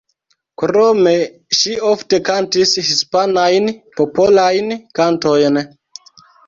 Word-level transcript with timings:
Krome, 0.61 1.13
ŝi 1.59 1.75
ofte 1.91 2.21
kantis 2.31 2.73
hispanajn 2.89 3.71
popolajn 4.01 4.77
kantojn. 5.01 5.67